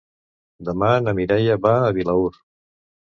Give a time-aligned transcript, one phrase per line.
[0.69, 2.33] Demà na Mireia va a Vilaür.